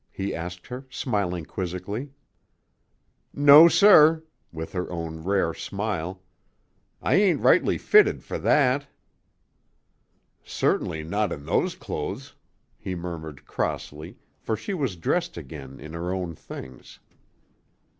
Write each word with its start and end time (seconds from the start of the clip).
he 0.11 0.33
asked 0.33 0.65
her, 0.65 0.83
smiling 0.89 1.45
quizzically. 1.45 2.09
"No, 3.35 3.67
sir," 3.67 4.23
with 4.51 4.71
her 4.73 4.91
own 4.91 5.19
rare 5.23 5.53
smile; 5.53 6.23
"I 7.03 7.13
ain't 7.13 7.41
rightly 7.41 7.77
fitted 7.77 8.23
for 8.23 8.39
that." 8.39 8.87
"Certainly 10.43 11.03
not 11.03 11.31
in 11.31 11.45
those 11.45 11.75
clothes," 11.75 12.33
he 12.79 12.95
murmured 12.95 13.45
crossly, 13.45 14.17
for 14.39 14.57
she 14.57 14.73
was 14.73 14.95
dressed 14.95 15.37
again 15.37 15.79
in 15.79 15.93
her 15.93 16.11
own 16.11 16.33
things. 16.33 16.97